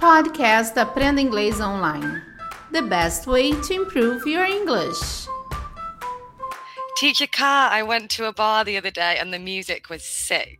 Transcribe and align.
Podcast 0.00 0.78
Aprenda 0.78 1.20
Inglês 1.20 1.60
Online. 1.60 2.22
The 2.72 2.80
best 2.80 3.26
way 3.26 3.52
to 3.52 3.74
improve 3.74 4.26
your 4.26 4.46
English. 4.46 5.28
Teacher 6.96 7.26
Car, 7.26 7.70
I 7.70 7.82
went 7.82 8.08
to 8.16 8.24
a 8.24 8.32
bar 8.32 8.64
the 8.64 8.78
other 8.78 8.90
day 8.90 9.18
and 9.20 9.30
the 9.30 9.38
music 9.38 9.90
was 9.90 10.02
sick. 10.02 10.58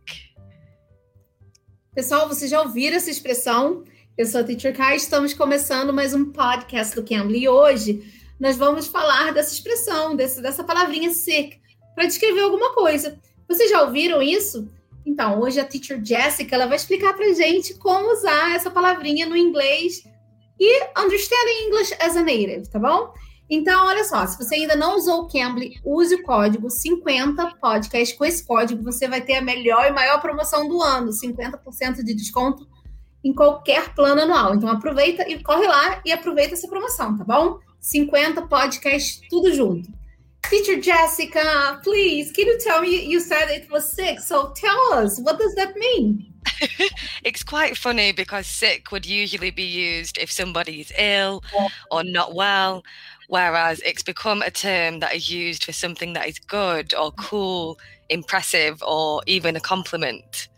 Pessoal, 1.95 2.27
vocês 2.27 2.51
já 2.51 2.61
ouviram 2.61 2.97
essa 2.97 3.09
expressão? 3.09 3.83
Eu 4.15 4.27
sou 4.27 4.41
a 4.41 4.43
Teacher 4.43 4.77
Kai, 4.77 4.97
estamos 4.97 5.33
começando 5.33 5.91
mais 5.91 6.13
um 6.13 6.31
podcast 6.31 6.95
do 6.95 7.03
Cambly 7.03 7.39
e 7.39 7.49
hoje 7.49 7.99
nós 8.39 8.57
vamos 8.57 8.85
falar 8.85 9.33
dessa 9.33 9.55
expressão, 9.55 10.15
desse, 10.15 10.39
dessa 10.39 10.63
palavrinha 10.63 11.09
sick, 11.09 11.59
para 11.95 12.05
descrever 12.05 12.41
alguma 12.41 12.75
coisa. 12.75 13.19
Vocês 13.47 13.71
já 13.71 13.81
ouviram 13.81 14.21
isso? 14.21 14.69
Então, 15.05 15.39
hoje 15.39 15.59
a 15.59 15.65
Teacher 15.65 16.03
Jessica 16.03 16.55
ela 16.55 16.67
vai 16.67 16.77
explicar 16.77 17.13
para 17.13 17.33
gente 17.33 17.73
como 17.75 18.11
usar 18.13 18.55
essa 18.55 18.69
palavrinha 18.69 19.25
no 19.27 19.35
inglês 19.35 20.03
e 20.59 20.83
understanding 20.97 21.67
English 21.67 21.95
as 21.99 22.15
a 22.15 22.21
native, 22.21 22.69
tá 22.69 22.77
bom? 22.77 23.11
Então, 23.49 23.87
olha 23.87 24.05
só, 24.05 24.25
se 24.25 24.37
você 24.37 24.55
ainda 24.55 24.77
não 24.77 24.95
usou 24.95 25.23
o 25.23 25.27
Cambly, 25.27 25.73
use 25.83 26.15
o 26.15 26.23
código 26.23 26.69
50 26.69 27.55
podcast. 27.59 28.15
Com 28.15 28.23
esse 28.23 28.45
código, 28.45 28.81
você 28.81 29.09
vai 29.09 29.19
ter 29.19 29.35
a 29.35 29.41
melhor 29.41 29.87
e 29.87 29.91
maior 29.91 30.21
promoção 30.21 30.69
do 30.69 30.81
ano, 30.81 31.11
50% 31.11 32.01
de 32.01 32.13
desconto 32.13 32.65
em 33.21 33.33
qualquer 33.33 33.93
plano 33.93 34.21
anual. 34.21 34.55
Então, 34.55 34.69
aproveita 34.69 35.27
e 35.29 35.43
corre 35.43 35.67
lá 35.67 36.01
e 36.05 36.13
aproveita 36.13 36.53
essa 36.53 36.67
promoção, 36.67 37.17
tá 37.17 37.25
bom? 37.25 37.59
50 37.81 38.43
podcast, 38.43 39.27
tudo 39.29 39.53
junto. 39.53 40.00
Teacher 40.51 40.81
Jessica, 40.81 41.79
please, 41.81 42.29
can 42.33 42.45
you 42.45 42.59
tell 42.59 42.81
me? 42.81 43.05
You 43.05 43.21
said 43.21 43.49
it 43.49 43.71
was 43.71 43.89
sick, 43.89 44.19
so 44.19 44.51
tell 44.53 44.93
us, 44.95 45.17
what 45.17 45.39
does 45.39 45.55
that 45.55 45.77
mean? 45.77 46.25
it's 47.23 47.41
quite 47.41 47.77
funny 47.77 48.11
because 48.11 48.47
sick 48.47 48.91
would 48.91 49.05
usually 49.05 49.51
be 49.51 49.63
used 49.63 50.17
if 50.17 50.29
somebody's 50.29 50.91
ill 50.97 51.41
or 51.89 52.03
not 52.03 52.35
well, 52.35 52.83
whereas 53.29 53.79
it's 53.85 54.03
become 54.03 54.41
a 54.41 54.51
term 54.51 54.99
that 54.99 55.15
is 55.15 55.31
used 55.31 55.63
for 55.63 55.71
something 55.71 56.11
that 56.11 56.27
is 56.27 56.37
good 56.37 56.93
or 56.95 57.13
mm-hmm. 57.13 57.23
cool, 57.27 57.79
impressive, 58.09 58.83
or 58.83 59.21
even 59.27 59.55
a 59.55 59.61
compliment. 59.61 60.49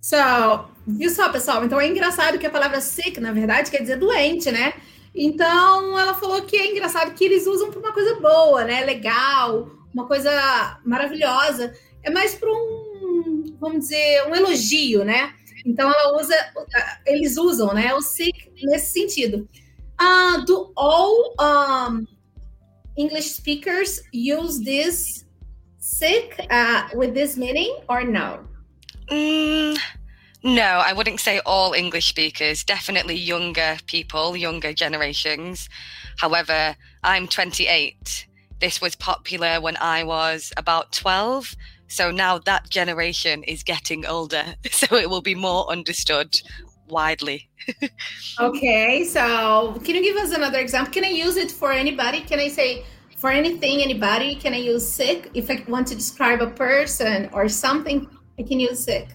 So, 0.00 0.68
viu 0.86 1.10
só, 1.10 1.28
pessoal? 1.28 1.64
Então 1.64 1.80
é 1.80 1.88
engraçado 1.88 2.38
que 2.38 2.46
a 2.46 2.50
palavra 2.50 2.80
sick, 2.80 3.18
na 3.18 3.32
verdade, 3.32 3.68
quer 3.68 3.80
dizer 3.80 3.96
doente, 3.96 4.52
né? 4.52 4.74
Então, 5.14 5.98
ela 5.98 6.14
falou 6.14 6.42
que 6.42 6.56
é 6.56 6.70
engraçado 6.70 7.14
que 7.14 7.24
eles 7.24 7.46
usam 7.46 7.70
para 7.70 7.80
uma 7.80 7.92
coisa 7.92 8.18
boa, 8.18 8.64
né? 8.64 8.84
Legal, 8.84 9.70
uma 9.92 10.06
coisa 10.06 10.80
maravilhosa. 10.84 11.74
É 12.02 12.10
mais 12.10 12.34
para 12.34 12.50
um, 12.50 13.56
vamos 13.60 13.80
dizer, 13.80 14.26
um 14.26 14.34
elogio, 14.34 15.04
né? 15.04 15.34
Então, 15.64 15.90
ela 15.90 16.18
usa, 16.20 16.34
eles 17.06 17.36
usam, 17.36 17.74
né? 17.74 17.94
O 17.94 18.00
sick 18.00 18.50
nesse 18.62 18.92
sentido. 18.92 19.48
Uh, 20.00 20.44
do 20.44 20.72
all 20.74 21.34
um, 21.38 22.06
English 22.96 23.34
speakers 23.34 24.02
use 24.12 24.64
this 24.64 25.26
sick 25.78 26.34
uh, 26.50 26.88
with 26.96 27.12
this 27.12 27.36
meaning 27.36 27.76
or 27.88 28.04
no? 28.04 28.48
Mm, 29.10 29.76
no, 30.42 30.62
I 30.62 30.92
wouldn't 30.92 31.20
say 31.20 31.40
all 31.46 31.72
English 31.72 32.08
speakers, 32.08 32.64
definitely 32.64 33.14
younger 33.14 33.78
people, 33.86 34.36
younger 34.36 34.72
generations. 34.72 35.68
However, 36.18 36.76
I'm 37.04 37.28
28. 37.28 38.26
This 38.60 38.80
was 38.80 38.96
popular 38.96 39.60
when 39.60 39.76
I 39.76 40.02
was 40.02 40.52
about 40.56 40.92
12. 40.92 41.54
So 41.86 42.10
now 42.10 42.38
that 42.38 42.70
generation 42.70 43.44
is 43.44 43.62
getting 43.62 44.06
older. 44.06 44.44
So 44.70 44.96
it 44.96 45.08
will 45.08 45.20
be 45.20 45.34
more 45.34 45.70
understood 45.70 46.34
widely. 46.88 47.48
okay, 48.40 49.04
so 49.04 49.80
can 49.84 49.94
you 49.94 50.02
give 50.02 50.16
us 50.16 50.32
another 50.32 50.58
example? 50.58 50.92
Can 50.92 51.04
I 51.04 51.10
use 51.10 51.36
it 51.36 51.52
for 51.52 51.70
anybody? 51.70 52.20
Can 52.22 52.40
I 52.40 52.48
say 52.48 52.84
for 53.16 53.30
anything, 53.30 53.80
anybody? 53.80 54.34
Can 54.34 54.54
I 54.54 54.56
use 54.56 54.90
sick? 54.90 55.30
If 55.34 55.50
I 55.50 55.62
want 55.68 55.86
to 55.88 55.94
describe 55.94 56.42
a 56.42 56.50
person 56.50 57.30
or 57.32 57.48
something, 57.48 58.08
I 58.38 58.42
can 58.42 58.58
use 58.58 58.84
sick. 58.84 59.08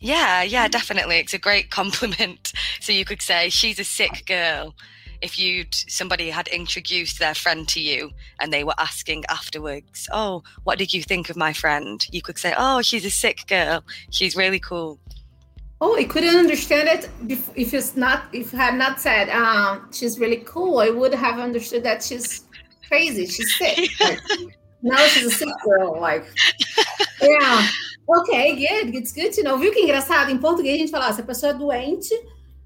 Yeah, 0.00 0.42
yeah, 0.42 0.68
definitely. 0.68 1.16
It's 1.16 1.34
a 1.34 1.38
great 1.38 1.70
compliment. 1.70 2.52
So 2.80 2.92
you 2.92 3.04
could 3.04 3.22
say 3.22 3.48
she's 3.48 3.78
a 3.78 3.84
sick 3.84 4.24
girl. 4.26 4.74
If 5.20 5.38
you'd 5.38 5.74
somebody 5.74 6.28
had 6.28 6.48
introduced 6.48 7.18
their 7.18 7.34
friend 7.34 7.66
to 7.68 7.80
you 7.80 8.10
and 8.40 8.52
they 8.52 8.62
were 8.62 8.74
asking 8.78 9.24
afterwards, 9.30 10.08
"Oh, 10.12 10.42
what 10.64 10.78
did 10.78 10.92
you 10.92 11.02
think 11.02 11.30
of 11.30 11.36
my 11.36 11.52
friend?" 11.52 12.06
You 12.10 12.20
could 12.20 12.38
say, 12.38 12.52
"Oh, 12.56 12.82
she's 12.82 13.04
a 13.06 13.10
sick 13.10 13.46
girl. 13.46 13.84
She's 14.10 14.36
really 14.36 14.60
cool." 14.60 14.98
Oh, 15.80 15.96
I 15.96 16.04
couldn't 16.04 16.36
understand 16.36 16.88
it 16.88 17.10
if 17.28 17.74
it's 17.74 17.96
not 17.96 18.24
if 18.32 18.54
I 18.54 18.56
had 18.56 18.74
not 18.74 19.00
said 19.00 19.28
um, 19.30 19.90
she's 19.92 20.18
really 20.18 20.42
cool. 20.44 20.78
I 20.78 20.90
would 20.90 21.14
have 21.14 21.38
understood 21.38 21.82
that 21.84 22.02
she's 22.02 22.44
crazy. 22.88 23.26
She's 23.26 23.56
sick. 23.56 23.90
Like, 24.00 24.96
now 24.98 25.06
she's 25.06 25.26
a 25.26 25.30
sick 25.30 25.48
girl. 25.64 25.98
Like, 25.98 26.26
yeah. 27.22 27.68
Ok, 28.06 28.56
good. 28.56 28.94
It's 28.94 29.12
good 29.12 29.32
to 29.32 29.42
know. 29.42 29.58
Viu 29.58 29.72
que 29.72 29.80
engraçado? 29.80 30.30
Em 30.30 30.38
português 30.38 30.76
a 30.76 30.78
gente 30.78 30.90
fala, 30.90 31.08
ah, 31.08 31.12
se 31.12 31.20
a 31.20 31.24
pessoa 31.24 31.50
é 31.52 31.54
doente, 31.54 32.14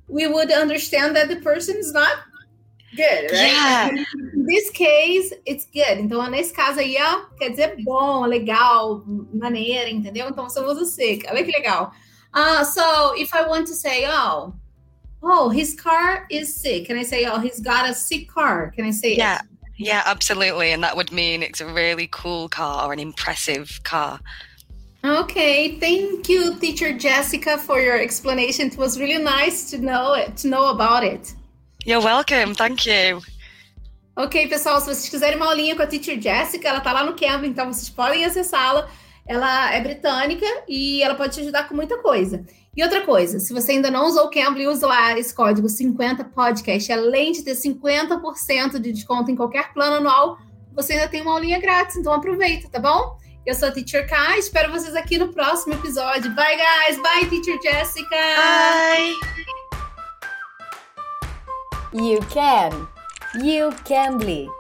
we 0.09 0.27
would 0.27 0.53
understand 0.53 1.15
that 1.15 1.29
the 1.29 1.41
person 1.41 1.77
is 1.79 1.93
not 1.93 2.25
good, 2.97 3.31
right? 3.31 3.53
Yeah. 3.53 3.91
In 4.35 4.47
this 4.47 4.71
case, 4.71 5.33
it's 5.47 5.67
good. 5.67 6.01
Então, 6.01 6.29
nesse 6.29 6.53
caso 6.53 6.81
aí, 6.81 6.97
ó, 7.01 7.27
quer 7.39 7.51
dizer 7.51 7.77
bom, 7.85 8.25
legal, 8.25 9.05
maneira, 9.33 9.89
entendeu? 9.89 10.29
Então, 10.29 10.49
você 10.49 10.61
usa 10.61 10.85
sick. 10.85 11.25
Olha 11.31 11.45
que 11.45 11.53
legal. 11.53 11.93
Uh, 12.35 12.65
so, 12.65 13.15
if 13.17 13.33
I 13.35 13.43
want 13.47 13.67
to 13.69 13.75
say, 13.75 14.07
oh, 14.09 14.55
oh, 15.23 15.49
his 15.51 15.75
car 15.75 16.27
is 16.31 16.55
sick, 16.55 16.87
can 16.87 16.99
I 16.99 17.05
say, 17.05 17.27
oh, 17.27 17.39
he's 17.39 17.61
got 17.61 17.89
a 17.89 17.95
sick 17.95 18.29
car? 18.29 18.73
Can 18.75 18.87
I 18.87 18.91
say 18.93 19.15
Yeah. 19.17 19.39
it? 19.41 19.49
Yeah, 19.81 20.03
absolutely. 20.07 20.73
And 20.73 20.83
that 20.83 20.97
would 20.97 21.13
mean 21.13 21.41
it's 21.43 21.61
a 21.61 21.67
really 21.67 22.09
cool 22.11 22.49
car 22.49 22.89
or 22.89 22.93
an 22.93 22.99
impressive 22.99 23.81
car. 23.85 24.19
Okay, 25.05 25.79
thank 25.79 26.29
you, 26.29 26.57
teacher 26.57 26.93
Jessica, 26.93 27.57
for 27.57 27.81
your 27.81 27.97
explanation. 27.97 28.67
It 28.67 28.77
was 28.77 28.99
really 28.99 29.23
nice 29.23 29.71
to 29.71 29.79
know 29.79 30.15
it, 30.15 30.37
to 30.39 30.49
know 30.49 30.71
about 30.71 31.05
it. 31.05 31.35
You're 31.85 32.03
welcome. 32.03 32.55
Thank 32.55 32.87
you. 32.87 33.21
Ok, 34.17 34.49
pessoal, 34.49 34.81
se 34.81 34.87
vocês 34.87 35.09
quiserem 35.09 35.37
uma 35.37 35.47
aulinha 35.47 35.77
com 35.77 35.83
a 35.83 35.87
teacher 35.87 36.21
Jessica, 36.21 36.69
ela 36.69 36.81
tá 36.81 36.93
lá 36.93 37.05
no 37.05 37.15
Cambly, 37.15 37.49
então 37.49 37.73
vocês 37.73 37.89
podem 37.89 38.25
acessá-la. 38.25 38.91
Ela 39.25 39.73
é 39.73 39.81
britânica 39.81 40.47
e 40.67 41.01
ela 41.01 41.15
pode 41.15 41.35
te 41.35 41.41
ajudar 41.43 41.69
com 41.69 41.77
muita 41.77 41.99
coisa. 41.99 42.45
E 42.77 42.83
outra 42.83 43.03
coisa, 43.03 43.39
se 43.39 43.53
você 43.53 43.73
ainda 43.73 43.93
não 43.93 44.07
usou 44.07 44.25
o 44.25 44.31
Cambly, 44.31 44.67
use 44.67 44.85
lá 44.85 45.17
esse 45.17 45.33
código 45.33 45.69
50 45.69 46.25
podcast. 46.25 46.93
Além 46.93 47.31
de 47.31 47.45
ter 47.45 47.55
50% 47.55 48.81
de 48.81 48.91
desconto 48.91 49.31
em 49.31 49.37
qualquer 49.37 49.73
plano 49.73 49.97
anual, 49.97 50.39
você 50.75 50.95
ainda 50.95 51.07
tem 51.07 51.23
uma 51.23 51.35
aulinha 51.35 51.61
grátis, 51.61 51.97
então 51.97 52.13
aproveita, 52.13 52.69
tá 52.69 52.81
bom? 52.81 53.17
Eu 53.49 53.55
sou 53.55 53.71
a 53.71 53.73
Teacher 53.73 54.07
Kai, 54.07 54.41
espero 54.41 54.71
vocês 54.71 54.95
aqui 54.95 55.17
no 55.17 55.33
próximo 55.33 55.73
episódio. 55.73 56.31
Bye, 56.35 56.59
guys! 56.59 57.01
Bye, 57.01 57.25
Teacher 57.31 57.59
Jessica! 57.63 58.15
Bye. 58.37 59.15
You 61.95 62.21
can. 62.29 62.87
You 63.43 63.71
can 63.87 64.19
be. 64.19 64.51